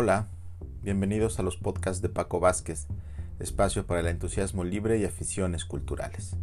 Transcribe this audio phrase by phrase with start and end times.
[0.00, 0.28] Hola,
[0.84, 2.86] bienvenidos a los podcasts de Paco Vázquez,
[3.40, 6.36] espacio para el entusiasmo libre y aficiones culturales.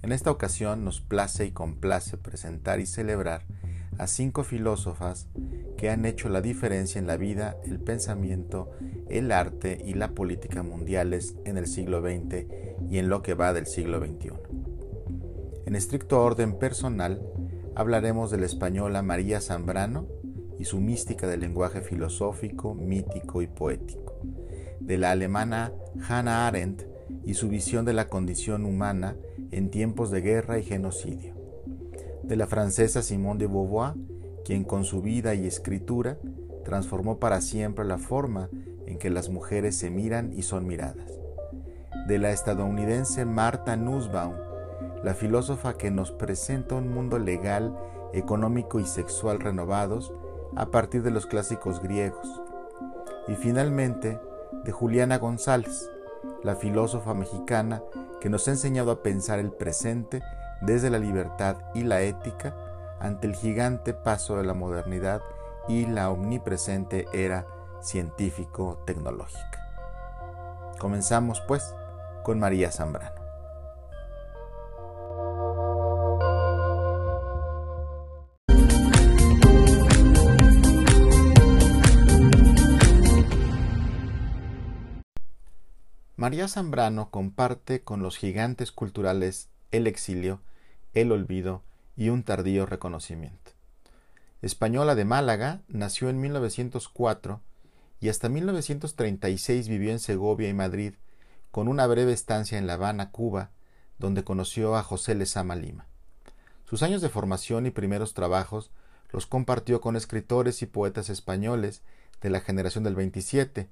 [0.00, 3.42] En esta ocasión nos place y complace presentar y celebrar
[3.98, 5.26] a cinco filósofas
[5.76, 8.70] que han hecho la diferencia en la vida, el pensamiento,
[9.10, 12.46] el arte y la política mundiales en el siglo XX
[12.88, 14.30] y en lo que va del siglo XXI.
[15.66, 17.20] En estricto orden personal,
[17.74, 20.06] hablaremos de la española María Zambrano,
[20.58, 24.16] y su mística del lenguaje filosófico, mítico y poético,
[24.80, 25.72] de la alemana
[26.08, 26.82] Hannah Arendt
[27.24, 29.16] y su visión de la condición humana
[29.50, 31.34] en tiempos de guerra y genocidio,
[32.22, 33.94] de la francesa Simone de Beauvoir,
[34.44, 36.18] quien con su vida y escritura
[36.64, 38.48] transformó para siempre la forma
[38.86, 41.20] en que las mujeres se miran y son miradas,
[42.06, 44.34] de la estadounidense Martha Nussbaum,
[45.02, 47.76] la filósofa que nos presenta un mundo legal,
[48.12, 50.12] económico y sexual renovados
[50.56, 52.40] a partir de los clásicos griegos.
[53.28, 54.20] Y finalmente,
[54.64, 55.90] de Juliana González,
[56.42, 57.82] la filósofa mexicana
[58.20, 60.22] que nos ha enseñado a pensar el presente
[60.60, 62.54] desde la libertad y la ética
[63.00, 65.22] ante el gigante paso de la modernidad
[65.68, 67.46] y la omnipresente era
[67.80, 69.58] científico-tecnológica.
[70.78, 71.74] Comenzamos pues
[72.22, 73.21] con María Zambrano.
[86.22, 90.38] María Zambrano comparte con los gigantes culturales el exilio,
[90.94, 91.62] el olvido
[91.96, 93.50] y un tardío reconocimiento.
[94.40, 97.40] Española de Málaga, nació en 1904
[98.00, 100.94] y hasta 1936 vivió en Segovia y Madrid,
[101.50, 103.50] con una breve estancia en La Habana, Cuba,
[103.98, 105.86] donde conoció a José Lezama Lima.
[106.70, 108.70] Sus años de formación y primeros trabajos
[109.10, 111.82] los compartió con escritores y poetas españoles
[112.20, 113.66] de la generación del 27,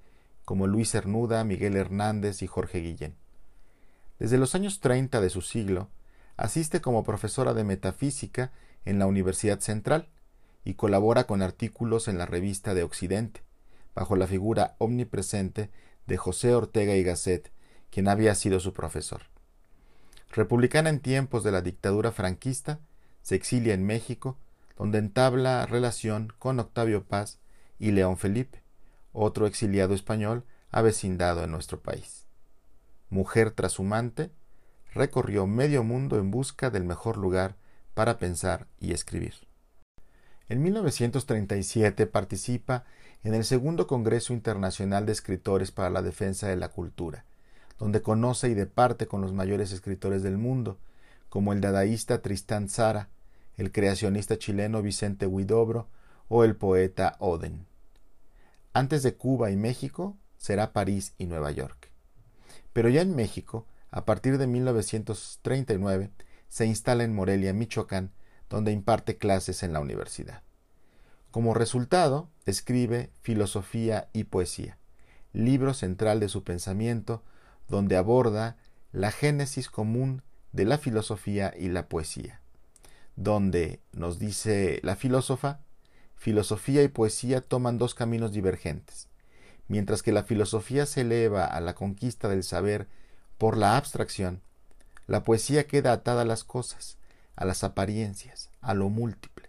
[0.44, 3.14] como Luis Cernuda, Miguel Hernández y Jorge Guillén.
[4.18, 5.88] Desde los años 30 de su siglo,
[6.36, 8.52] asiste como profesora de metafísica
[8.84, 10.08] en la Universidad Central
[10.64, 13.42] y colabora con artículos en la revista de Occidente,
[13.94, 15.70] bajo la figura omnipresente
[16.06, 17.50] de José Ortega y Gasset,
[17.90, 19.22] quien había sido su profesor.
[20.30, 22.78] Republicana en tiempos de la dictadura franquista,
[23.22, 24.36] se exilia en México,
[24.76, 27.38] donde entabla relación con Octavio Paz
[27.78, 28.59] y León Felipe,
[29.12, 32.26] otro exiliado español avecindado en nuestro país.
[33.08, 34.30] Mujer trashumante,
[34.94, 37.56] recorrió medio mundo en busca del mejor lugar
[37.94, 39.34] para pensar y escribir.
[40.48, 42.84] En 1937 participa
[43.22, 47.24] en el segundo Congreso Internacional de Escritores para la Defensa de la Cultura,
[47.78, 50.78] donde conoce y departe con los mayores escritores del mundo,
[51.28, 53.08] como el dadaísta Tristán Zara,
[53.56, 55.88] el creacionista chileno Vicente Huidobro
[56.28, 57.69] o el poeta Oden.
[58.72, 61.90] Antes de Cuba y México será París y Nueva York.
[62.72, 66.10] Pero ya en México, a partir de 1939,
[66.48, 68.12] se instala en Morelia, Michoacán,
[68.48, 70.42] donde imparte clases en la universidad.
[71.30, 74.78] Como resultado, escribe Filosofía y Poesía,
[75.32, 77.22] libro central de su pensamiento,
[77.68, 78.56] donde aborda
[78.92, 80.22] la génesis común
[80.52, 82.40] de la filosofía y la poesía,
[83.14, 85.60] donde, nos dice la filósofa,
[86.20, 89.08] filosofía y poesía toman dos caminos divergentes.
[89.68, 92.88] Mientras que la filosofía se eleva a la conquista del saber
[93.38, 94.42] por la abstracción,
[95.06, 96.98] la poesía queda atada a las cosas,
[97.36, 99.48] a las apariencias, a lo múltiple.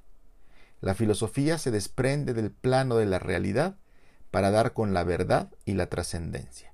[0.79, 3.75] La filosofía se desprende del plano de la realidad
[4.31, 6.73] para dar con la verdad y la trascendencia.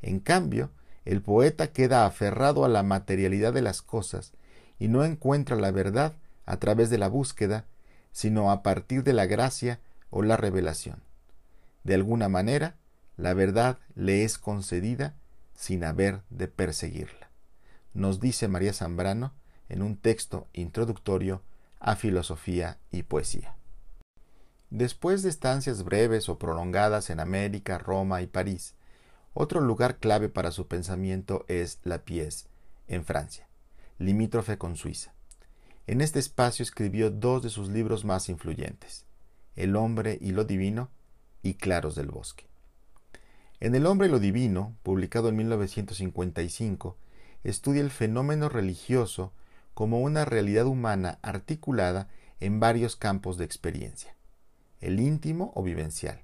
[0.00, 0.70] En cambio,
[1.04, 4.32] el poeta queda aferrado a la materialidad de las cosas
[4.78, 6.12] y no encuentra la verdad
[6.46, 7.66] a través de la búsqueda
[8.14, 11.02] sino a partir de la gracia o la revelación.
[11.82, 12.76] De alguna manera,
[13.16, 15.16] la verdad le es concedida
[15.52, 17.28] sin haber de perseguirla.
[17.92, 19.34] Nos dice María Zambrano
[19.68, 21.42] en un texto introductorio
[21.80, 23.56] a filosofía y poesía.
[24.70, 28.76] Después de estancias breves o prolongadas en América, Roma y París,
[29.32, 32.46] otro lugar clave para su pensamiento es La Pièce,
[32.86, 33.48] en Francia,
[33.98, 35.13] limítrofe con Suiza.
[35.86, 39.04] En este espacio escribió dos de sus libros más influyentes,
[39.54, 40.88] El hombre y lo divino
[41.42, 42.46] y Claros del bosque.
[43.60, 46.96] En El hombre y lo divino, publicado en 1955,
[47.42, 49.34] estudia el fenómeno religioso
[49.74, 52.08] como una realidad humana articulada
[52.40, 54.16] en varios campos de experiencia,
[54.80, 56.22] el íntimo o vivencial,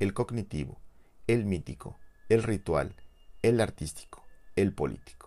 [0.00, 0.80] el cognitivo,
[1.28, 1.96] el mítico,
[2.28, 2.96] el ritual,
[3.42, 4.24] el artístico,
[4.56, 5.25] el político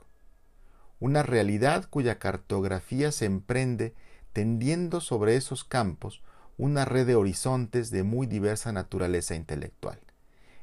[1.00, 3.94] una realidad cuya cartografía se emprende
[4.34, 6.22] tendiendo sobre esos campos
[6.58, 10.00] una red de horizontes de muy diversa naturaleza intelectual,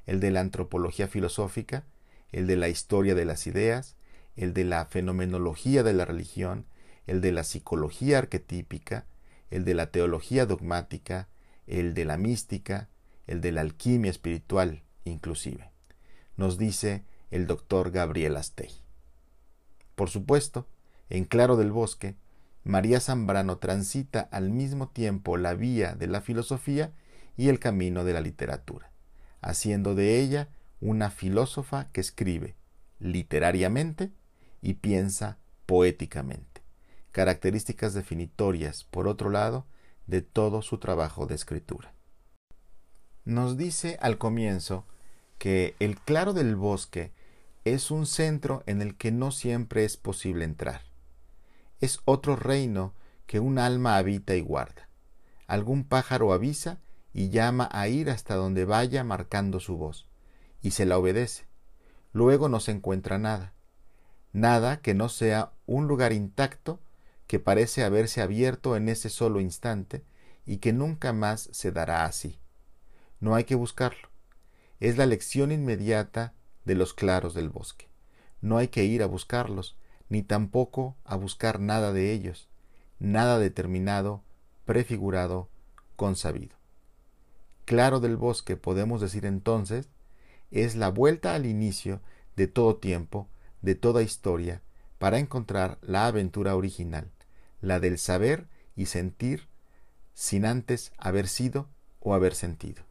[0.05, 1.85] el de la antropología filosófica,
[2.33, 3.97] el de la historia de las ideas,
[4.37, 6.67] el de la fenomenología de la religión,
[7.07, 9.07] el de la psicología arquetípica,
[9.51, 11.29] el de la teología dogmática,
[11.67, 12.89] el de la mística,
[13.27, 15.71] el de la alquimia espiritual inclusive,
[16.37, 18.86] nos dice el doctor Gabriel Astey.
[19.97, 20.69] Por supuesto,
[21.11, 22.15] en Claro del Bosque,
[22.63, 26.93] María Zambrano transita al mismo tiempo la vía de la filosofía
[27.37, 28.91] y el camino de la literatura,
[29.41, 30.49] haciendo de ella
[30.81, 32.55] una filósofa que escribe
[32.99, 34.13] literariamente
[34.63, 36.63] y piensa poéticamente,
[37.13, 39.67] características definitorias, por otro lado,
[40.07, 41.95] de todo su trabajo de escritura.
[43.25, 44.85] Nos dice al comienzo
[45.39, 47.13] que el claro del bosque
[47.75, 50.83] es un centro en el que no siempre es posible entrar
[51.81, 52.95] es otro reino
[53.27, 54.89] que un alma habita y guarda.
[55.47, 56.81] Algún pájaro avisa
[57.13, 60.09] y llama a ir hasta donde vaya marcando su voz,
[60.61, 61.47] y se la obedece.
[62.13, 63.53] Luego no se encuentra nada,
[64.33, 66.81] nada que no sea un lugar intacto
[67.27, 70.05] que parece haberse abierto en ese solo instante
[70.45, 72.39] y que nunca más se dará así.
[73.19, 74.09] No hay que buscarlo.
[74.79, 76.35] Es la lección inmediata
[76.67, 77.89] de los claros del bosque.
[78.43, 79.77] No hay que ir a buscarlos,
[80.11, 82.49] ni tampoco a buscar nada de ellos,
[82.99, 84.23] nada determinado,
[84.65, 85.49] prefigurado,
[85.97, 86.57] consabido.
[87.65, 89.89] Claro del bosque, podemos decir entonces,
[90.51, 92.01] es la vuelta al inicio
[92.37, 93.29] de todo tiempo,
[93.63, 94.63] de toda historia,
[94.99, 97.11] para encontrar la aventura original,
[97.61, 99.49] la del saber y sentir
[100.15, 101.69] sin antes haber sido
[102.01, 102.85] o haber sentido.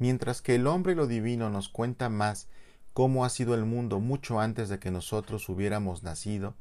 [0.00, 2.48] Mientras que el hombre y lo divino nos cuenta más
[2.94, 6.56] cómo ha sido el mundo mucho antes de que nosotros hubiéramos nacido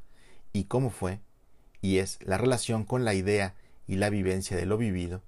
[0.51, 1.21] y cómo fue,
[1.81, 3.56] y es la relación con la idea
[3.88, 5.24] y la vivencia de lo vivido,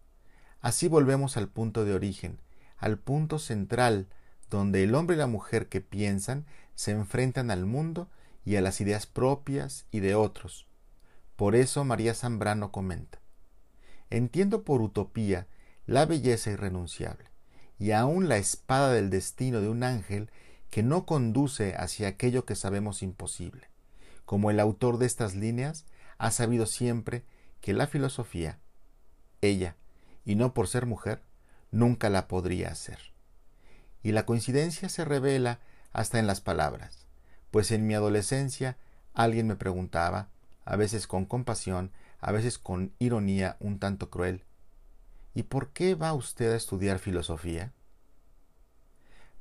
[0.60, 2.38] así volvemos al punto de origen,
[2.78, 4.08] al punto central
[4.50, 8.10] donde el hombre y la mujer que piensan se enfrentan al mundo
[8.44, 10.68] y a las ideas propias y de otros.
[11.38, 13.22] Por eso María Zambrano comenta,
[14.10, 15.48] entiendo por utopía
[15.86, 17.31] la belleza irrenunciable,
[17.82, 20.30] y aun la espada del destino de un ángel
[20.70, 23.70] que no conduce hacia aquello que sabemos imposible.
[24.24, 25.88] Como el autor de estas líneas
[26.20, 27.24] ha sabido siempre
[27.60, 28.60] que la filosofía,
[29.42, 29.78] ella,
[30.24, 31.24] y no por ser mujer,
[31.72, 33.00] nunca la podría hacer.
[34.04, 35.60] Y la coincidencia se revela
[35.92, 37.08] hasta en las palabras,
[37.50, 38.78] pues en mi adolescencia
[39.16, 40.30] alguien me preguntaba,
[40.66, 44.44] a veces con compasión, a veces con ironía un tanto cruel,
[45.34, 47.74] ¿y por qué va usted a estudiar filosofía?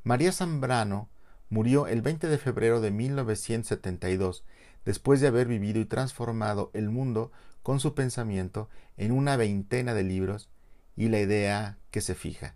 [0.03, 1.09] María Zambrano
[1.51, 4.45] murió el 20 de febrero de 1972,
[4.85, 7.33] después de haber vivido y transformado el mundo
[7.63, 10.49] con su pensamiento en una veintena de libros
[10.97, 12.55] y la idea que se fija.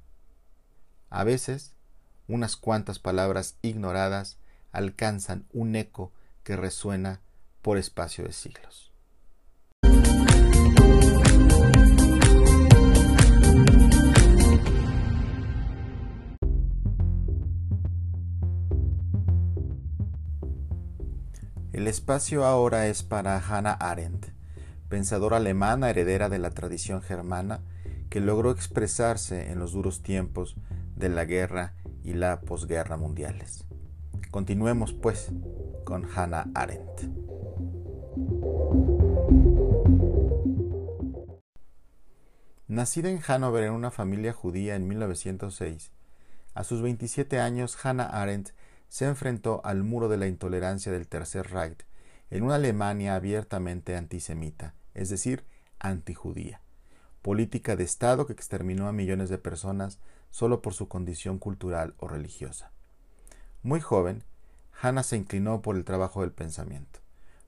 [1.10, 1.75] A veces,
[2.28, 4.38] unas cuantas palabras ignoradas
[4.72, 7.20] alcanzan un eco que resuena
[7.62, 8.94] por espacio de siglos.
[21.75, 24.28] El espacio ahora es para Hannah Arendt,
[24.88, 27.62] pensadora alemana heredera de la tradición germana
[28.11, 30.54] que logró expresarse en los duros tiempos
[30.95, 33.64] de la guerra y la posguerra mundiales.
[34.31, 35.33] Continuemos pues
[35.83, 37.11] con Hannah Arendt.
[42.69, 45.90] Nacida en Hannover en una familia judía en 1906,
[46.54, 48.50] a sus 27 años Hannah Arendt
[48.94, 51.84] se enfrentó al muro de la intolerancia del Tercer Reich
[52.30, 55.44] en una Alemania abiertamente antisemita, es decir,
[55.80, 56.60] antijudía,
[57.20, 59.98] política de Estado que exterminó a millones de personas
[60.30, 62.70] solo por su condición cultural o religiosa.
[63.64, 64.22] Muy joven,
[64.80, 67.00] Hannah se inclinó por el trabajo del pensamiento.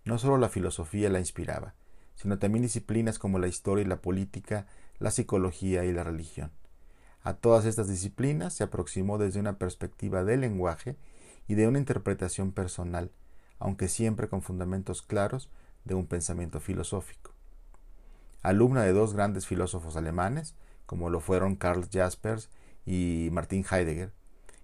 [0.04, 1.74] No solo la filosofía la inspiraba,
[2.16, 4.66] sino también disciplinas como la historia y la política,
[4.98, 6.50] la psicología y la religión.
[7.22, 10.96] A todas estas disciplinas se aproximó desde una perspectiva del lenguaje
[11.48, 13.10] y de una interpretación personal,
[13.58, 15.50] aunque siempre con fundamentos claros
[15.84, 17.32] de un pensamiento filosófico.
[18.42, 20.54] Alumna de dos grandes filósofos alemanes,
[20.86, 22.48] como lo fueron Karl Jaspers
[22.84, 24.12] y Martin Heidegger,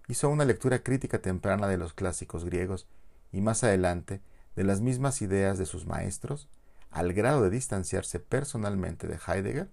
[0.09, 2.87] hizo una lectura crítica temprana de los clásicos griegos
[3.33, 4.21] y más adelante
[4.57, 6.49] de las mismas ideas de sus maestros,
[6.91, 9.71] al grado de distanciarse personalmente de Heidegger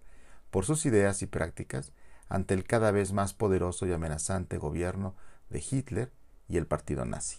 [0.50, 1.92] por sus ideas y prácticas
[2.30, 5.16] ante el cada vez más poderoso y amenazante gobierno
[5.50, 6.12] de Hitler
[6.50, 7.38] y el partido nazi.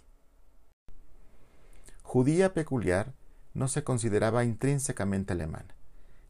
[2.02, 3.12] Judía peculiar,
[3.52, 5.75] no se consideraba intrínsecamente alemana.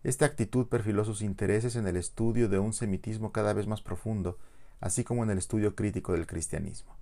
[0.02, 4.38] Esta actitud perfiló sus intereses en el estudio de un semitismo cada vez más profundo,
[4.80, 6.96] así como en el estudio crítico del cristianismo.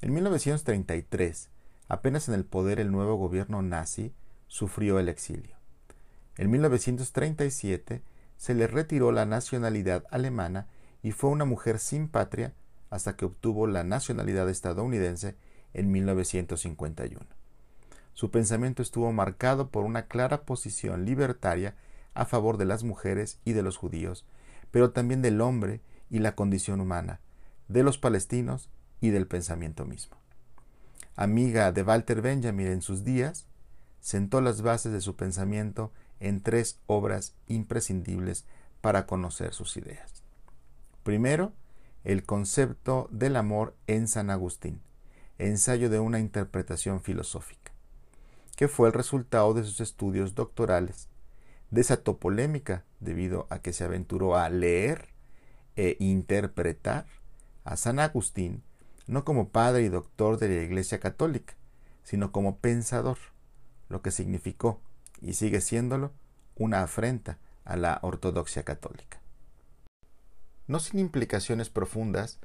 [0.00, 1.48] En 1933,
[1.88, 4.14] apenas en el poder el nuevo gobierno nazi,
[4.46, 5.56] sufrió el exilio.
[6.36, 8.02] En 1937
[8.36, 10.66] se le retiró la nacionalidad alemana
[11.02, 12.54] y fue una mujer sin patria
[12.92, 15.34] hasta que obtuvo la nacionalidad estadounidense
[15.72, 17.24] en 1951.
[18.12, 21.74] Su pensamiento estuvo marcado por una clara posición libertaria
[22.12, 24.26] a favor de las mujeres y de los judíos,
[24.70, 25.80] pero también del hombre
[26.10, 27.20] y la condición humana,
[27.66, 28.68] de los palestinos
[29.00, 30.18] y del pensamiento mismo.
[31.16, 33.46] Amiga de Walter Benjamin en sus días,
[34.00, 38.44] sentó las bases de su pensamiento en tres obras imprescindibles
[38.82, 40.22] para conocer sus ideas.
[41.04, 41.54] Primero,
[42.04, 44.80] el concepto del amor en San Agustín,
[45.38, 47.72] ensayo de una interpretación filosófica,
[48.56, 51.08] que fue el resultado de sus estudios doctorales
[51.72, 55.08] desató polémica debido a que se aventuró a leer
[55.74, 57.06] e interpretar
[57.64, 58.62] a San Agustín
[59.06, 61.54] no como padre y doctor de la Iglesia Católica,
[62.04, 63.16] sino como pensador,
[63.88, 64.80] lo que significó,
[65.22, 66.12] y sigue siéndolo,
[66.56, 69.21] una afrenta a la ortodoxia católica.
[70.66, 72.38] No sin implicaciones profundas,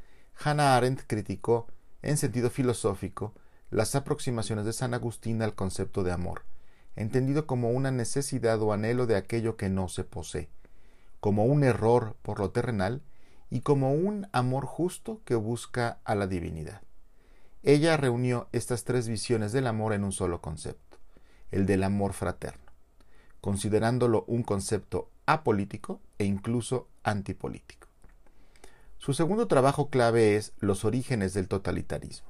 [0.44, 1.68] Hannah Arendt criticó,
[2.02, 3.34] en sentido filosófico,
[3.70, 6.44] las aproximaciones de San Agustín al concepto de amor,
[6.96, 10.50] entendido como una necesidad o anhelo de aquello que no se posee,
[11.20, 13.02] como un error por lo terrenal
[13.50, 16.82] y como un amor justo que busca a la divinidad.
[17.64, 20.98] Ella reunió estas tres visiones del amor en un solo concepto,
[21.52, 22.72] el del amor fraterno,
[23.42, 27.77] considerándolo un concepto apolítico e incluso antipolítico.
[29.08, 32.28] Su segundo trabajo clave es Los orígenes del totalitarismo,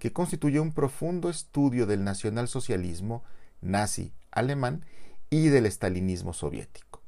[0.00, 3.22] que constituye un profundo estudio del nacionalsocialismo
[3.60, 4.84] nazi alemán
[5.30, 7.00] y del estalinismo soviético.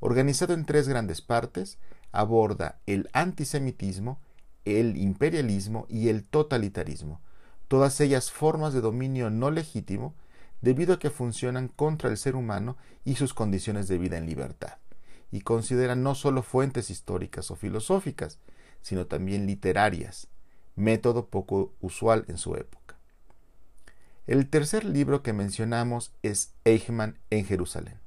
[0.00, 1.78] Organizado en tres grandes partes,
[2.10, 4.18] aborda el antisemitismo,
[4.64, 7.20] el imperialismo y el totalitarismo,
[7.68, 10.16] todas ellas formas de dominio no legítimo
[10.62, 14.78] debido a que funcionan contra el ser humano y sus condiciones de vida en libertad,
[15.30, 18.38] y consideran no solo fuentes históricas o filosóficas,
[18.80, 20.28] sino también literarias,
[20.76, 22.96] método poco usual en su época.
[24.26, 27.98] El tercer libro que mencionamos es Eichmann en Jerusalén,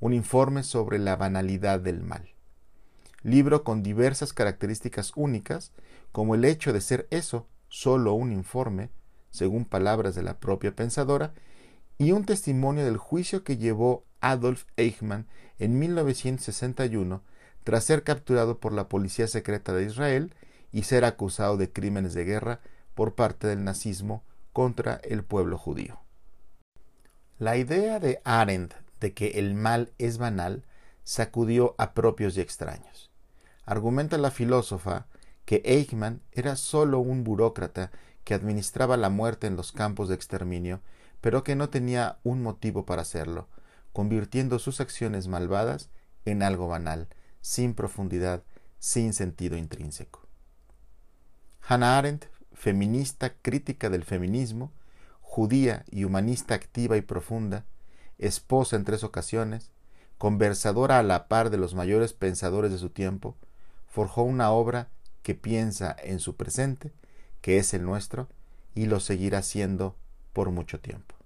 [0.00, 2.34] un informe sobre la banalidad del mal.
[3.22, 5.72] Libro con diversas características únicas,
[6.12, 8.90] como el hecho de ser eso, solo un informe,
[9.30, 11.34] según palabras de la propia pensadora,
[11.98, 15.26] y un testimonio del juicio que llevó Adolf Eichmann
[15.58, 17.22] en 1961
[17.64, 20.34] tras ser capturado por la policía secreta de Israel
[20.72, 22.60] y ser acusado de crímenes de guerra
[22.94, 26.00] por parte del nazismo contra el pueblo judío.
[27.38, 30.64] La idea de Arendt de que el mal es banal
[31.04, 33.10] sacudió a propios y extraños.
[33.64, 35.06] Argumenta la filósofa
[35.44, 37.90] que Eichmann era sólo un burócrata
[38.24, 40.80] que administraba la muerte en los campos de exterminio,
[41.20, 43.48] pero que no tenía un motivo para hacerlo,
[43.98, 45.90] convirtiendo sus acciones malvadas
[46.24, 47.08] en algo banal,
[47.40, 48.44] sin profundidad,
[48.78, 50.24] sin sentido intrínseco.
[51.66, 54.70] Hannah Arendt feminista crítica del feminismo,
[55.20, 57.64] judía y humanista activa y profunda,
[58.18, 59.72] esposa en tres ocasiones,
[60.16, 63.34] conversadora a la par de los mayores pensadores de su tiempo,
[63.88, 64.90] forjó una obra
[65.24, 66.92] que piensa en su presente,
[67.40, 68.28] que es el nuestro,
[68.76, 69.96] y lo seguirá siendo
[70.32, 71.16] por mucho tiempo.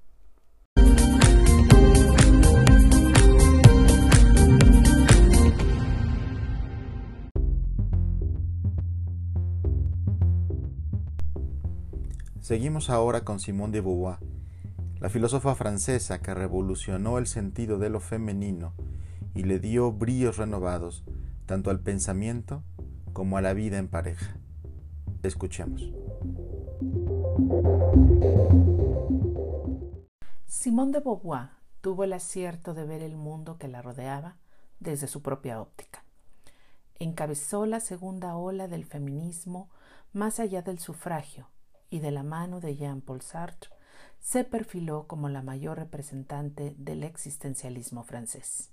[12.42, 14.18] Seguimos ahora con Simone de Beauvoir,
[14.98, 18.72] la filósofa francesa que revolucionó el sentido de lo femenino
[19.32, 21.04] y le dio brillos renovados
[21.46, 22.64] tanto al pensamiento
[23.12, 24.38] como a la vida en pareja.
[25.22, 25.92] Escuchemos.
[30.44, 34.36] Simone de Beauvoir tuvo el acierto de ver el mundo que la rodeaba
[34.80, 36.02] desde su propia óptica.
[36.98, 39.70] Encabezó la segunda ola del feminismo
[40.12, 41.46] más allá del sufragio
[41.92, 43.70] y de la mano de Jean-Paul Sartre,
[44.18, 48.70] se perfiló como la mayor representante del existencialismo francés.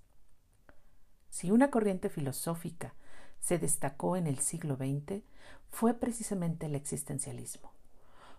[1.29, 2.93] Si una corriente filosófica
[3.41, 5.21] se destacó en el siglo XX,
[5.69, 7.73] fue precisamente el existencialismo,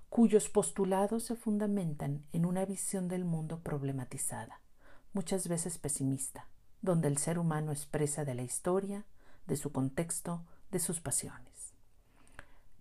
[0.08, 4.62] cuyos postulados se fundamentan en una visión del mundo problematizada,
[5.12, 6.46] muchas veces pesimista,
[6.80, 9.04] donde el ser humano expresa de la historia,
[9.46, 11.49] de su contexto, de sus pasiones.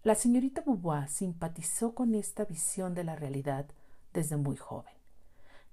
[0.04, 3.66] La señorita Beauvoir simpatizó con esta visión de la realidad
[4.14, 4.94] desde muy joven.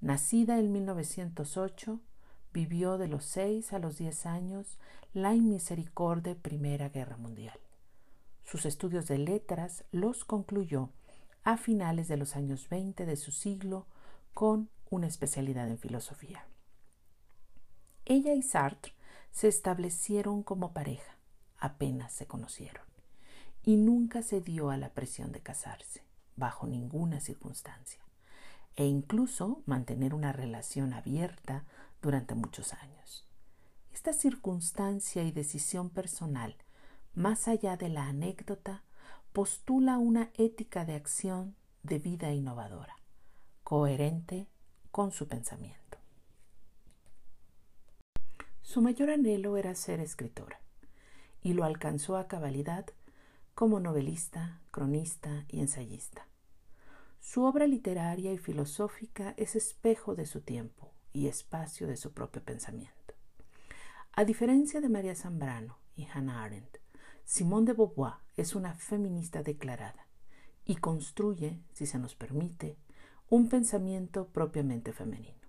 [0.01, 2.01] Nacida en 1908,
[2.57, 4.79] Vivió de los 6 a los 10 años
[5.13, 7.61] la inmisericordia Primera Guerra Mundial.
[8.45, 10.89] Sus estudios de letras los concluyó
[11.45, 13.87] a finales de los años 20 de su siglo
[14.33, 16.47] con una especialidad en filosofía.
[18.07, 18.95] Ella y Sartre
[19.33, 21.19] se establecieron como pareja,
[21.59, 22.86] apenas se conocieron,
[23.67, 26.05] y nunca se dio a la presión de casarse,
[26.37, 28.01] bajo ninguna circunstancia,
[28.77, 31.65] e incluso mantener una relación abierta
[32.01, 33.27] durante muchos años.
[33.93, 36.55] Esta circunstancia y decisión personal,
[37.13, 38.85] más allá de la anécdota,
[39.33, 42.97] postula una ética de acción de vida innovadora,
[43.65, 44.47] coherente
[44.93, 45.99] con su pensamiento.
[48.63, 50.61] Su mayor anhelo era ser escritora,
[51.43, 52.87] y lo alcanzó a cabalidad
[53.57, 56.29] como novelista, cronista y ensayista.
[57.21, 62.45] Su obra literaria y filosófica es espejo de su tiempo y espacio de su propio
[62.45, 63.15] pensamiento.
[64.13, 66.77] A diferencia de María Zambrano y Hannah Arendt,
[67.25, 70.07] Simone de Beauvoir es una feminista declarada
[70.67, 72.77] y construye, si se nos permite,
[73.31, 75.41] un pensamiento propiamente femenino.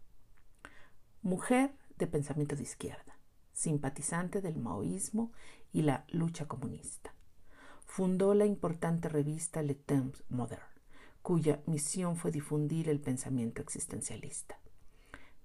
[1.24, 3.20] Mujer de pensamiento de izquierda,
[3.52, 5.34] simpatizante del maoísmo
[5.74, 7.17] y la lucha comunista.
[7.88, 10.64] Fundó la importante revista Le Temps Moderne,
[11.24, 14.60] cuya misión fue difundir el pensamiento existencialista.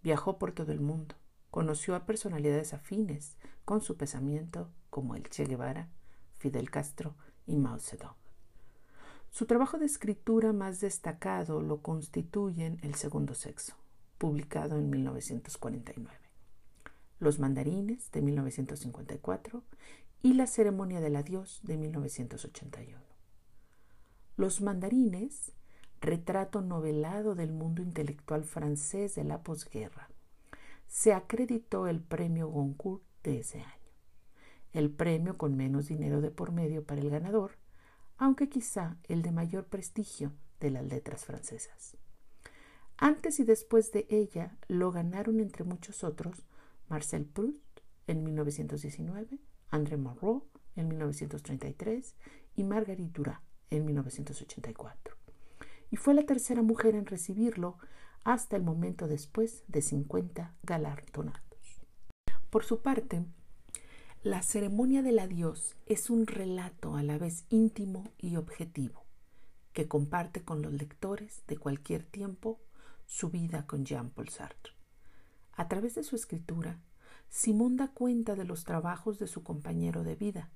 [0.03, 1.15] Viajó por todo el mundo,
[1.51, 5.89] conoció a personalidades afines con su pensamiento como el Che Guevara,
[6.37, 7.15] Fidel Castro
[7.47, 8.17] y Mao Zedong.
[9.31, 13.75] Su trabajo de escritura más destacado lo constituyen El Segundo Sexo,
[14.19, 16.19] publicado en 1949,
[17.19, 19.63] Los Mandarines de 1954
[20.23, 22.99] y La Ceremonia del Adiós de 1981.
[24.37, 25.53] Los Mandarines,
[26.01, 30.09] retrato novelado del mundo intelectual francés de la posguerra,
[30.87, 33.83] se acreditó el premio Goncourt de ese año
[34.73, 37.53] el premio con menos dinero de por medio para el ganador,
[38.17, 41.97] aunque quizá el de mayor prestigio de las letras francesas.
[42.97, 46.47] Antes y después de ella lo ganaron entre muchos otros
[46.89, 47.59] Marcel Proust
[48.07, 49.39] en 1919,
[49.73, 50.45] André Malraux
[50.77, 52.15] en 1933
[52.55, 55.17] y Marguerite Duras en 1984.
[55.91, 57.79] Y fue la tercera mujer en recibirlo
[58.23, 61.43] hasta el momento después de 50 galardonados.
[62.51, 63.25] Por su parte,
[64.23, 69.05] la ceremonia del adiós es un relato a la vez íntimo y objetivo,
[69.73, 72.61] que comparte con los lectores de cualquier tiempo
[73.07, 74.75] su vida con Jean-Paul Sartre.
[75.55, 76.79] A través de su escritura,
[77.33, 80.51] Simón da cuenta de los trabajos de su compañero de vida,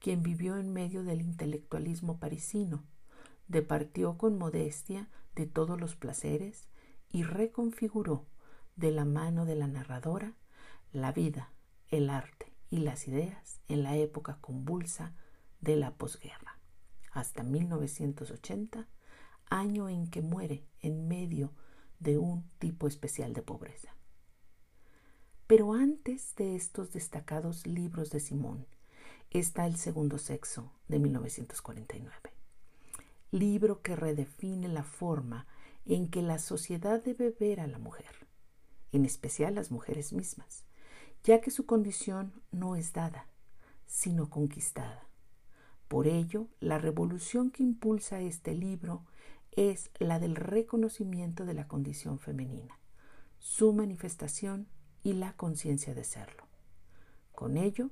[0.00, 2.82] quien vivió en medio del intelectualismo parisino,
[3.46, 6.66] departió con modestia de todos los placeres
[7.08, 8.26] y reconfiguró
[8.74, 10.34] de la mano de la narradora
[10.90, 11.52] la vida,
[11.86, 15.14] el arte y las ideas en la época convulsa
[15.60, 16.58] de la posguerra,
[17.12, 18.88] hasta 1980,
[19.50, 21.52] año en que muere en medio
[22.00, 23.97] de un tipo especial de pobreza.
[25.48, 28.66] Pero antes de estos destacados libros de Simón
[29.30, 32.12] está El Segundo Sexo de 1949,
[33.30, 35.46] libro que redefine la forma
[35.86, 38.26] en que la sociedad debe ver a la mujer,
[38.92, 40.64] en especial las mujeres mismas,
[41.24, 43.26] ya que su condición no es dada,
[43.86, 45.08] sino conquistada.
[45.88, 49.02] Por ello, la revolución que impulsa este libro
[49.52, 52.78] es la del reconocimiento de la condición femenina,
[53.38, 54.68] su manifestación
[55.02, 56.44] y la conciencia de serlo.
[57.32, 57.90] Con ello,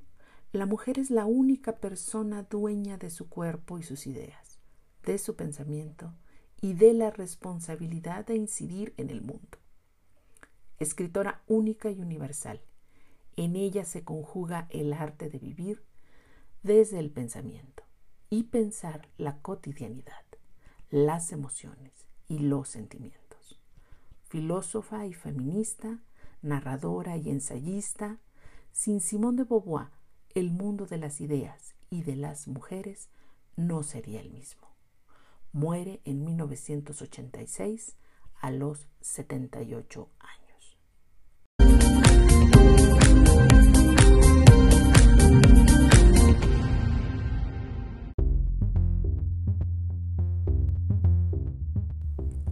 [0.52, 4.58] la mujer es la única persona dueña de su cuerpo y sus ideas,
[5.04, 6.14] de su pensamiento
[6.60, 9.58] y de la responsabilidad de incidir en el mundo.
[10.78, 12.60] Escritora única y universal,
[13.36, 15.82] en ella se conjuga el arte de vivir
[16.62, 17.84] desde el pensamiento
[18.30, 20.24] y pensar la cotidianidad,
[20.90, 23.60] las emociones y los sentimientos.
[24.28, 26.00] Filósofa y feminista,
[26.46, 28.18] narradora y ensayista,
[28.72, 29.88] sin Simón de Beauvoir,
[30.34, 33.08] el mundo de las ideas y de las mujeres
[33.56, 34.68] no sería el mismo.
[35.52, 37.96] Muere en 1986
[38.40, 40.46] a los 78 años.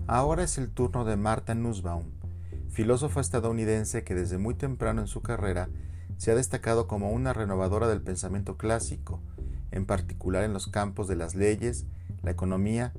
[0.07, 2.05] Ahora es el turno de Martha Nussbaum,
[2.75, 5.69] filósofa estadounidense que desde muy temprano en su carrera
[6.17, 9.21] se ha destacado como una renovadora del pensamiento clásico,
[9.71, 11.87] en particular en los campos de las leyes,
[12.25, 12.93] la economía,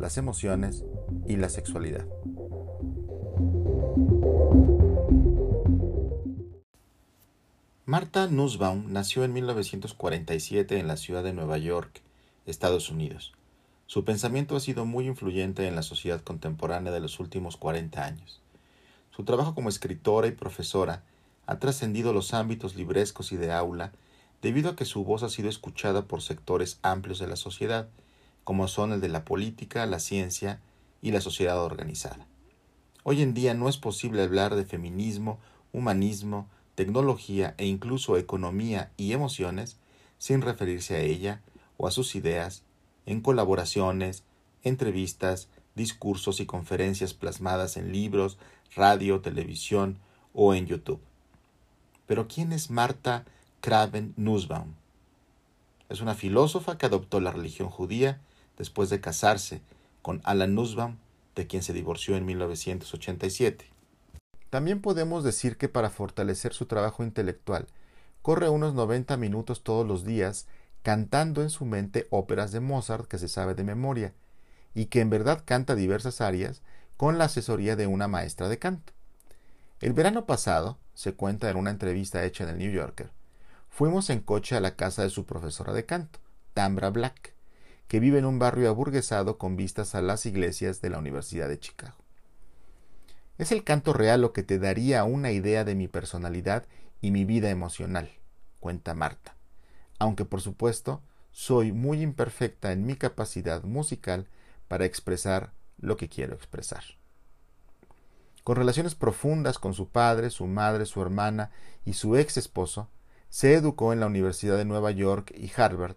[0.00, 0.84] las emociones
[1.28, 2.04] y la sexualidad.
[7.86, 12.02] Martha Nussbaum nació en 1947 en la ciudad de Nueva York,
[12.46, 13.32] Estados Unidos.
[13.86, 18.40] Su pensamiento ha sido muy influyente en la sociedad contemporánea de los últimos 40 años.
[19.10, 21.04] Su trabajo como escritora y profesora
[21.46, 23.92] ha trascendido los ámbitos librescos y de aula
[24.42, 27.88] debido a que su voz ha sido escuchada por sectores amplios de la sociedad,
[28.44, 30.60] como son el de la política, la ciencia
[31.02, 32.26] y la sociedad organizada.
[33.02, 35.38] Hoy en día no es posible hablar de feminismo,
[35.72, 39.76] humanismo, tecnología e incluso economía y emociones
[40.18, 41.42] sin referirse a ella
[41.76, 42.62] o a sus ideas
[43.06, 44.24] en colaboraciones,
[44.62, 48.38] entrevistas, discursos y conferencias plasmadas en libros,
[48.74, 49.98] radio, televisión
[50.34, 51.00] o en YouTube.
[52.06, 53.24] Pero ¿quién es Marta
[53.60, 54.74] Kraven Nussbaum?
[55.88, 58.20] Es una filósofa que adoptó la religión judía
[58.56, 59.60] después de casarse
[60.02, 60.96] con Alan Nussbaum,
[61.34, 63.66] de quien se divorció en 1987.
[64.50, 67.66] También podemos decir que para fortalecer su trabajo intelectual,
[68.22, 70.46] corre unos 90 minutos todos los días
[70.82, 74.12] cantando en su mente óperas de Mozart que se sabe de memoria,
[74.74, 76.62] y que en verdad canta diversas áreas
[77.00, 78.92] con la asesoría de una maestra de canto.
[79.80, 83.10] El verano pasado, se cuenta en una entrevista hecha en el New Yorker,
[83.70, 86.18] fuimos en coche a la casa de su profesora de canto,
[86.52, 87.32] Tambra Black,
[87.88, 91.58] que vive en un barrio aburguesado con vistas a las iglesias de la Universidad de
[91.58, 91.96] Chicago.
[93.38, 96.66] Es el canto real lo que te daría una idea de mi personalidad
[97.00, 98.10] y mi vida emocional,
[98.60, 99.36] cuenta Marta
[99.98, 104.26] aunque por supuesto soy muy imperfecta en mi capacidad musical
[104.66, 106.84] para expresar lo que quiero expresar.
[108.44, 111.50] Con relaciones profundas con su padre, su madre, su hermana
[111.84, 112.88] y su ex esposo,
[113.28, 115.96] se educó en la Universidad de Nueva York y Harvard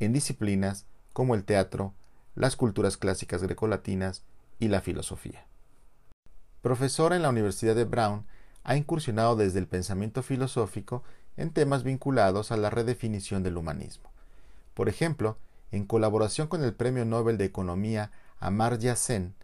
[0.00, 1.94] en disciplinas como el teatro,
[2.34, 4.22] las culturas clásicas grecolatinas
[4.58, 5.46] y la filosofía.
[6.60, 8.26] Profesora en la Universidad de Brown,
[8.64, 11.04] ha incursionado desde el pensamiento filosófico
[11.36, 14.10] en temas vinculados a la redefinición del humanismo.
[14.72, 15.36] Por ejemplo,
[15.70, 18.10] en colaboración con el Premio Nobel de Economía
[18.44, 19.34] Amartya Sen,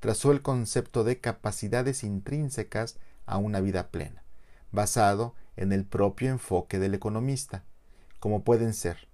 [0.00, 4.22] trazó el concepto de capacidades intrínsecas a una vida plena,
[4.70, 7.64] basado en el propio enfoque del economista,
[8.18, 9.08] como pueden ser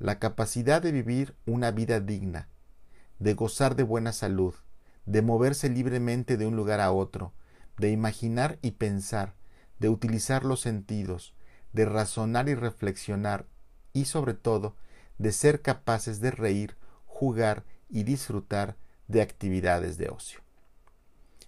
[0.00, 2.48] la capacidad de vivir una vida digna,
[3.20, 4.54] de gozar de buena salud,
[5.06, 7.32] de moverse libremente de un lugar a otro,
[7.78, 9.34] de imaginar y pensar,
[9.78, 11.32] de utilizar los sentidos,
[11.72, 13.46] de razonar y reflexionar
[13.92, 14.74] y sobre todo
[15.18, 16.76] de ser capaces de reír,
[17.06, 18.76] jugar y disfrutar
[19.08, 20.40] de actividades de ocio.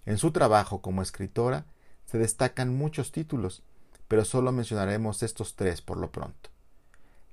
[0.04, 1.66] En su trabajo como escritora
[2.06, 3.62] se destacan muchos títulos,
[4.08, 6.50] pero solo mencionaremos estos tres por lo pronto.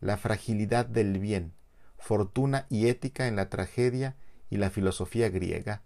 [0.02, 1.52] La fragilidad del bien,
[1.98, 4.16] fortuna y ética en la tragedia
[4.50, 5.82] y la filosofía griega,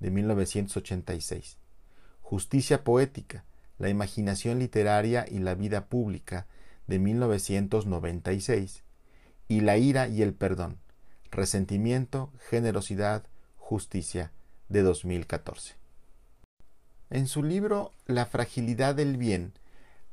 [0.00, 1.58] de 1986.
[2.22, 3.44] Justicia poética,
[3.78, 6.46] la imaginación literaria y la vida pública
[6.86, 8.82] de 1996
[9.48, 10.78] y La ira y el perdón,
[11.30, 13.24] resentimiento, generosidad,
[13.56, 14.32] justicia
[14.68, 15.76] de 2014.
[17.10, 19.52] En su libro La fragilidad del bien,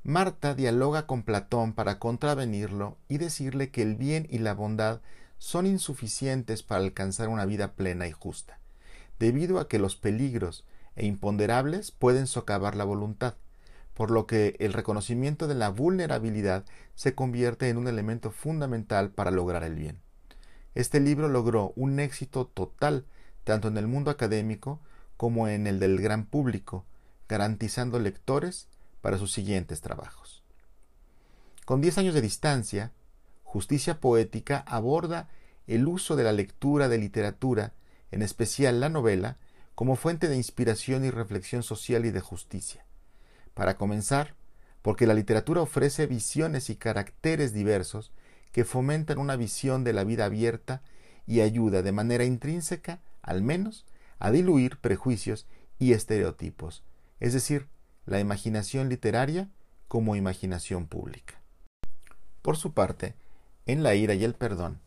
[0.03, 5.01] Marta dialoga con Platón para contravenirlo y decirle que el bien y la bondad
[5.39, 8.59] son insuficientes para alcanzar una vida plena y justa,
[9.19, 10.63] debido a que los peligros
[10.95, 13.35] e imponderables pueden socavar la voluntad,
[13.95, 19.31] por lo que el reconocimiento de la vulnerabilidad se convierte en un elemento fundamental para
[19.31, 20.04] lograr el bien.
[20.75, 23.05] Este libro logró un éxito total
[23.45, 24.81] tanto en el mundo académico
[25.15, 26.85] como en el del gran público,
[27.29, 28.67] garantizando lectores
[29.01, 30.43] para sus siguientes trabajos.
[31.63, 32.91] Con diez años de distancia,
[33.43, 35.29] Justicia Poética aborda
[35.65, 37.73] el uso de la lectura de literatura,
[38.11, 39.37] en especial la novela,
[39.75, 42.85] como fuente de inspiración y reflexión social y de justicia.
[43.53, 44.35] Para comenzar,
[44.81, 48.11] porque la literatura ofrece visiones y caracteres diversos
[48.55, 50.81] que fomentan una visión de la vida abierta
[51.27, 53.85] y ayuda de manera intrínseca, al menos,
[54.17, 55.45] a diluir prejuicios
[55.77, 56.81] y estereotipos,
[57.19, 57.67] es decir,
[58.05, 59.49] la imaginación literaria
[59.89, 61.33] como imaginación pública.
[62.41, 63.13] Por su parte,
[63.65, 64.79] en La ira y el perdón,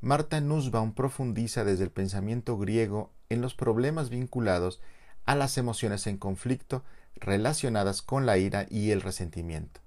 [0.00, 4.80] Marta Nussbaum profundiza desde el pensamiento griego en los problemas vinculados
[5.24, 6.84] a las emociones en conflicto
[7.16, 9.80] relacionadas con la ira y el resentimiento,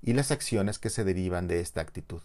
[0.00, 2.22] y las acciones que se derivan de esta actitud,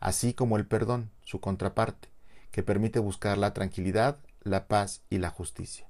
[0.00, 2.08] así como el perdón, su contraparte,
[2.50, 5.88] que permite buscar la tranquilidad, la paz y la justicia.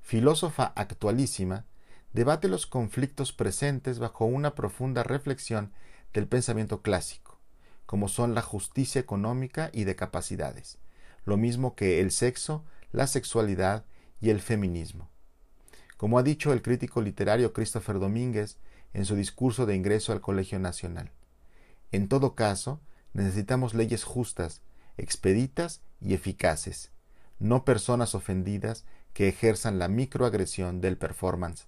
[0.00, 1.64] Filósofa actualísima,
[2.12, 5.72] debate los conflictos presentes bajo una profunda reflexión
[6.12, 7.38] del pensamiento clásico,
[7.86, 10.78] como son la justicia económica y de capacidades,
[11.24, 13.84] lo mismo que el sexo, la sexualidad
[14.20, 15.10] y el feminismo,
[15.96, 18.58] como ha dicho el crítico literario Christopher Domínguez
[18.92, 21.10] en su discurso de ingreso al Colegio Nacional.
[21.92, 22.80] En todo caso,
[23.12, 24.62] necesitamos leyes justas,
[24.96, 26.90] expeditas y eficaces,
[27.38, 31.66] no personas ofendidas que ejerzan la microagresión del performance,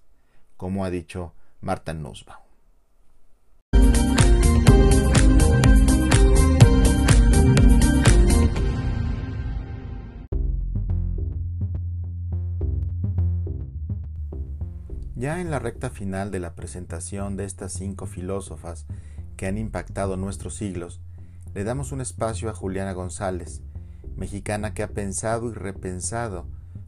[0.57, 2.47] como ha dicho Marta Nussbaum.
[15.15, 18.85] Ya en la recta final de la presentación de estas cinco filósofas
[19.37, 20.99] que han impactado nuestros siglos,
[21.53, 23.61] le damos un espacio a Juliana González,
[24.17, 26.45] mexicana que ha pensado y repensado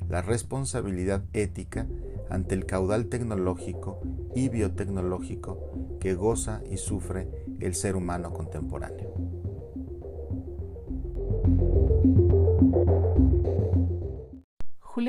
[0.10, 1.88] la responsabilidad ética
[2.30, 4.02] ante el caudal tecnológico
[4.36, 7.28] y biotecnológico que goza y sufre
[7.60, 9.14] el ser humano contemporáneo.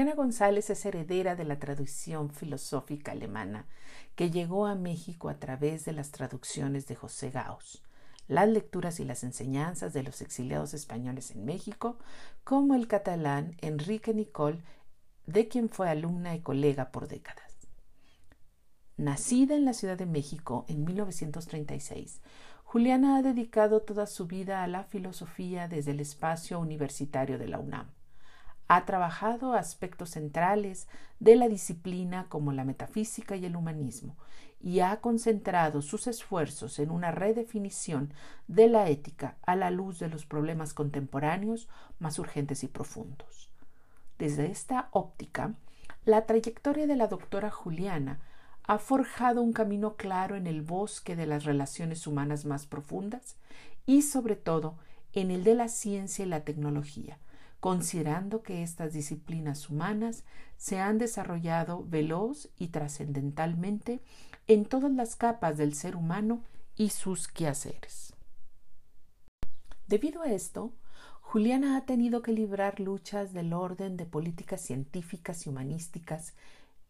[0.01, 3.67] Juliana González es heredera de la tradición filosófica alemana
[4.15, 7.83] que llegó a México a través de las traducciones de José Gauss,
[8.27, 11.99] las lecturas y las enseñanzas de los exiliados españoles en México,
[12.45, 14.63] como el catalán Enrique Nicol,
[15.27, 17.69] de quien fue alumna y colega por décadas.
[18.97, 22.23] Nacida en la Ciudad de México en 1936,
[22.65, 27.59] Juliana ha dedicado toda su vida a la filosofía desde el espacio universitario de la
[27.59, 28.00] UNAM
[28.73, 30.87] ha trabajado aspectos centrales
[31.19, 34.15] de la disciplina como la metafísica y el humanismo,
[34.61, 38.15] y ha concentrado sus esfuerzos en una redefinición
[38.47, 43.51] de la ética a la luz de los problemas contemporáneos más urgentes y profundos.
[44.21, 45.55] Desde esta óptica,
[46.05, 48.21] la trayectoria de la doctora Juliana
[48.63, 53.35] ha forjado un camino claro en el bosque de las relaciones humanas más profundas
[53.85, 54.77] y sobre todo
[55.13, 57.19] en el de la ciencia y la tecnología,
[57.61, 60.25] considerando que estas disciplinas humanas
[60.57, 64.01] se han desarrollado veloz y trascendentalmente
[64.47, 66.43] en todas las capas del ser humano
[66.77, 68.15] y sus quehaceres.
[69.87, 70.73] Debido a esto,
[71.21, 76.35] Juliana ha tenido que librar luchas del orden de políticas científicas y humanísticas,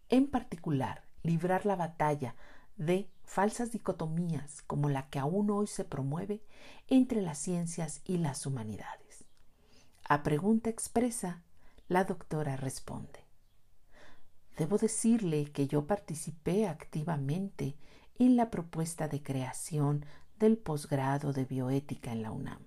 [0.08, 2.34] en particular, librar la batalla
[2.76, 6.42] de falsas dicotomías como la que aún hoy se promueve
[6.88, 9.09] entre las ciencias y las humanidades.
[10.10, 11.44] A pregunta expresa,
[11.86, 13.20] la doctora responde.
[14.58, 17.76] Debo decirle que yo participé activamente
[18.18, 20.04] en la propuesta de creación
[20.40, 22.58] del posgrado de bioética en la UNAM.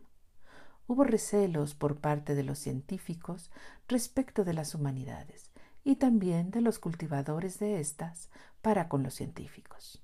[0.87, 3.51] Hubo recelos por parte de los científicos
[3.89, 5.51] respecto de las humanidades
[5.83, 8.29] y también de los cultivadores de estas
[8.61, 10.01] para con los científicos.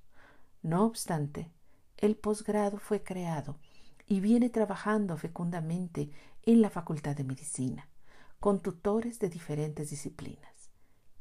[0.62, 1.50] No obstante,
[1.96, 3.56] el posgrado fue creado
[4.10, 6.10] y viene trabajando fecundamente
[6.42, 7.88] en la Facultad de Medicina,
[8.40, 10.72] con tutores de diferentes disciplinas.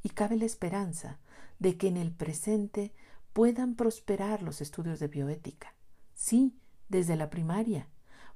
[0.03, 1.19] Y cabe la esperanza
[1.59, 2.95] de que en el presente
[3.35, 5.75] puedan prosperar los estudios de bioética,
[6.15, 6.57] sí,
[6.89, 7.87] desde la primaria,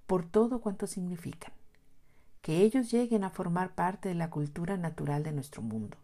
[0.07, 1.55] por todo cuanto significan.
[2.43, 5.97] Que ellos lleguen a formar parte de la cultura natural de nuestro mundo.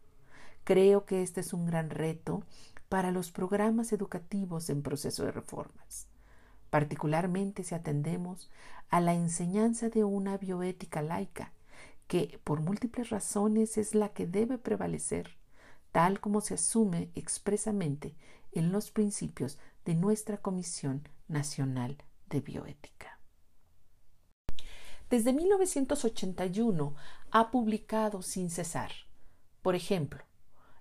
[0.65, 2.45] Creo que este es un gran reto
[2.89, 6.09] para los programas educativos en proceso de reformas
[6.71, 8.51] particularmente si atendemos
[8.89, 11.53] a la enseñanza de una bioética laica,
[12.07, 15.37] que por múltiples razones es la que debe prevalecer,
[15.93, 18.15] tal como se asume expresamente
[18.53, 23.19] en los principios de nuestra Comisión Nacional de Bioética.
[25.11, 26.95] Desde 1981
[27.31, 28.93] ha publicado sin cesar,
[29.63, 30.23] por ejemplo,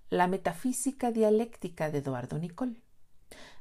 [0.09, 2.81] La metafísica dialéctica de Eduardo Nicol.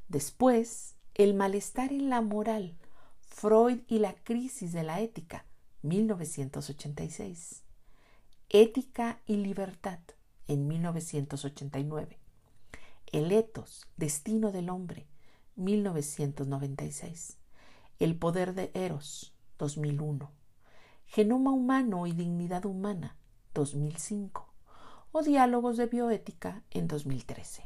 [0.09, 2.77] Después, el malestar en la moral,
[3.21, 5.47] Freud y la crisis de la ética,
[5.81, 7.63] 1986.
[8.51, 9.99] Ética y libertad,
[10.47, 12.19] en 1989.
[13.13, 15.07] El etos, destino del hombre,
[15.57, 17.39] 1996.
[17.99, 20.31] El poder de Eros, 2001.
[21.07, 23.17] Genoma humano y dignidad humana,
[23.55, 24.53] 2005.
[25.13, 27.63] O diálogos de bioética, en 2013.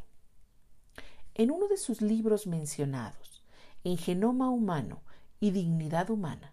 [1.35, 3.30] En uno de sus libros mencionados,
[3.85, 5.03] en genoma humano
[5.41, 6.53] y dignidad humana,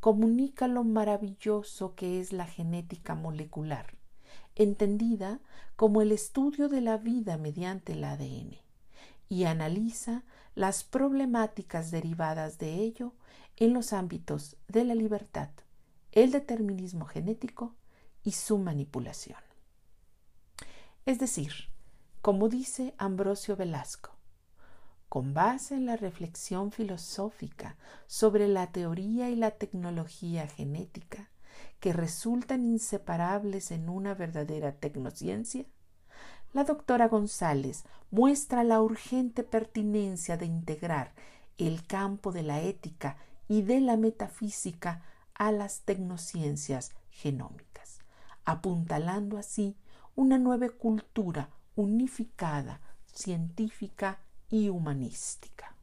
[0.00, 3.96] comunica lo maravilloso que es la genética molecular,
[4.54, 5.40] entendida
[5.76, 8.58] como el estudio de la vida mediante el ADN,
[9.28, 10.24] y analiza
[10.54, 13.12] las problemáticas derivadas de ello
[13.56, 15.50] en los ámbitos de la libertad,
[16.12, 17.74] el determinismo genético
[18.22, 19.38] y su manipulación.
[21.06, 21.52] Es decir,
[22.22, 24.13] como dice Ambrosio Velasco,
[25.14, 27.76] con base en la reflexión filosófica
[28.08, 31.30] sobre la teoría y la tecnología genética
[31.78, 35.66] que resultan inseparables en una verdadera tecnociencia,
[36.52, 41.14] la doctora González muestra la urgente pertinencia de integrar
[41.58, 48.00] el campo de la ética y de la metafísica a las tecnociencias genómicas,
[48.44, 49.76] apuntalando así
[50.16, 52.80] una nueva cultura unificada,
[53.12, 54.18] científica
[54.54, 55.74] y humanística.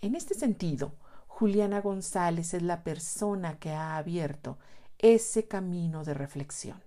[0.00, 0.94] En este sentido,
[1.26, 4.56] Juliana González es la persona que ha abierto
[4.96, 6.82] ese camino de reflexión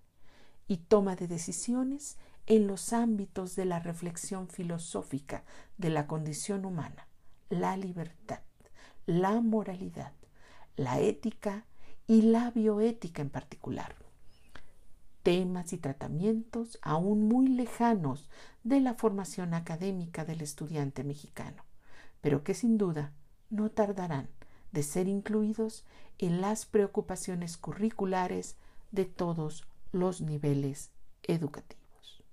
[0.68, 5.44] y toma de decisiones en los ámbitos de la reflexión filosófica
[5.78, 7.08] de la condición humana,
[7.50, 8.42] la libertad,
[9.06, 10.14] la moralidad,
[10.76, 11.68] la ética
[12.08, 13.94] y la bioética en particular.
[15.24, 18.30] Temas y tratamientos aún muy lejanos
[18.64, 21.64] de la formación académica del estudiante mexicano,
[22.22, 23.14] pero que sin duda
[23.50, 24.30] no tardarán
[24.72, 25.86] de ser incluidos
[26.18, 28.56] en las preocupaciones curriculares
[28.92, 30.92] de todos los niveles
[31.24, 32.24] educativos.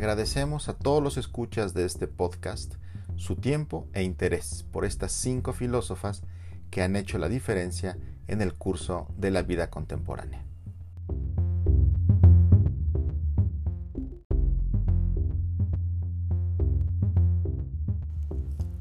[0.00, 2.76] Agradecemos a todos los escuchas de este podcast
[3.16, 6.22] su tiempo e interés por estas cinco filósofas
[6.70, 10.42] que han hecho la diferencia en el curso de la vida contemporánea.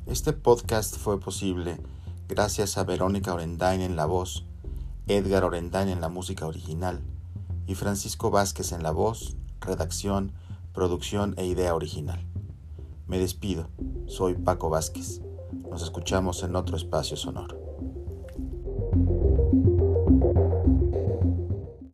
[0.06, 1.82] Este podcast fue posible
[2.30, 4.46] gracias a Verónica Orendain en la voz,
[5.08, 7.02] Edgar Orendain en la música original
[7.68, 10.32] y Francisco Vázquez en la voz, redacción,
[10.80, 12.26] producción e idea original.
[13.06, 13.68] Me despido,
[14.08, 15.20] soy Paco Vázquez.
[15.70, 17.69] Nos escuchamos en otro espacio sonoro.